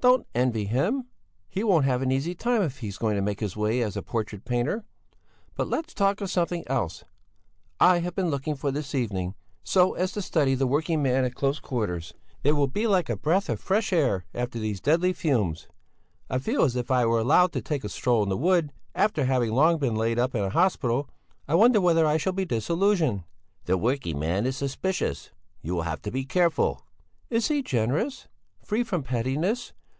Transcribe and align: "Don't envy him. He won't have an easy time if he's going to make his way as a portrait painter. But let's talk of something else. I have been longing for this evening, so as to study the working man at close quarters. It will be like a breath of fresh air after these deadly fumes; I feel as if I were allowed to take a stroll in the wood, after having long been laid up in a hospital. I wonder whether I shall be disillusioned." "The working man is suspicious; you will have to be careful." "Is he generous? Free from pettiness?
"Don't 0.00 0.26
envy 0.34 0.66
him. 0.66 1.06
He 1.48 1.64
won't 1.64 1.86
have 1.86 2.02
an 2.02 2.12
easy 2.12 2.34
time 2.34 2.60
if 2.60 2.80
he's 2.80 2.98
going 2.98 3.16
to 3.16 3.22
make 3.22 3.40
his 3.40 3.56
way 3.56 3.80
as 3.80 3.96
a 3.96 4.02
portrait 4.02 4.44
painter. 4.44 4.84
But 5.54 5.66
let's 5.66 5.94
talk 5.94 6.20
of 6.20 6.30
something 6.30 6.62
else. 6.66 7.04
I 7.80 8.00
have 8.00 8.14
been 8.14 8.30
longing 8.30 8.54
for 8.56 8.70
this 8.70 8.94
evening, 8.94 9.34
so 9.62 9.94
as 9.94 10.12
to 10.12 10.20
study 10.20 10.54
the 10.54 10.66
working 10.66 11.02
man 11.02 11.24
at 11.24 11.34
close 11.34 11.58
quarters. 11.58 12.12
It 12.42 12.52
will 12.52 12.66
be 12.66 12.86
like 12.86 13.08
a 13.08 13.16
breath 13.16 13.48
of 13.48 13.60
fresh 13.60 13.94
air 13.94 14.26
after 14.34 14.58
these 14.58 14.78
deadly 14.78 15.14
fumes; 15.14 15.68
I 16.28 16.36
feel 16.38 16.64
as 16.64 16.76
if 16.76 16.90
I 16.90 17.06
were 17.06 17.20
allowed 17.20 17.52
to 17.54 17.62
take 17.62 17.82
a 17.82 17.88
stroll 17.88 18.22
in 18.22 18.28
the 18.28 18.36
wood, 18.36 18.72
after 18.94 19.24
having 19.24 19.52
long 19.54 19.78
been 19.78 19.94
laid 19.96 20.18
up 20.18 20.34
in 20.34 20.42
a 20.44 20.50
hospital. 20.50 21.08
I 21.48 21.54
wonder 21.54 21.80
whether 21.80 22.06
I 22.06 22.18
shall 22.18 22.34
be 22.34 22.44
disillusioned." 22.44 23.24
"The 23.64 23.78
working 23.78 24.18
man 24.18 24.44
is 24.44 24.58
suspicious; 24.58 25.30
you 25.62 25.74
will 25.74 25.82
have 25.84 26.02
to 26.02 26.10
be 26.10 26.26
careful." 26.26 26.82
"Is 27.30 27.48
he 27.48 27.62
generous? 27.62 28.28
Free 28.62 28.82
from 28.84 29.02
pettiness? 29.02 29.72